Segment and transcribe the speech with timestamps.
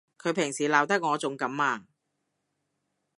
[0.17, 1.85] 佢平時鬧得我仲甘啊！